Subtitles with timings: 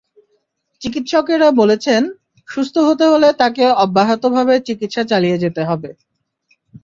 [0.81, 2.01] চিকিৎসকেরা বলেছেন,
[2.49, 5.89] সুস্থ হতে হলে তাঁকে অব্যাহতভাবে চিকিৎসা চালিয়ে যেতে হবে।